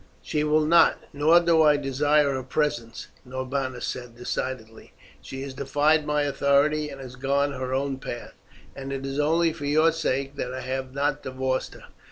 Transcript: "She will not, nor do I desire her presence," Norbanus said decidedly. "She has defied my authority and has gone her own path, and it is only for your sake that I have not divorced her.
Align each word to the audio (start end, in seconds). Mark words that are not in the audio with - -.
"She 0.23 0.43
will 0.43 0.65
not, 0.65 0.97
nor 1.13 1.39
do 1.41 1.61
I 1.61 1.77
desire 1.77 2.33
her 2.33 2.41
presence," 2.41 3.09
Norbanus 3.23 3.85
said 3.85 4.15
decidedly. 4.15 4.93
"She 5.21 5.43
has 5.43 5.53
defied 5.53 6.07
my 6.07 6.23
authority 6.23 6.89
and 6.89 6.99
has 6.99 7.15
gone 7.15 7.51
her 7.51 7.71
own 7.71 7.99
path, 7.99 8.33
and 8.75 8.91
it 8.91 9.05
is 9.05 9.19
only 9.19 9.53
for 9.53 9.65
your 9.65 9.91
sake 9.91 10.37
that 10.37 10.55
I 10.55 10.61
have 10.61 10.91
not 10.95 11.21
divorced 11.21 11.75
her. 11.75 11.85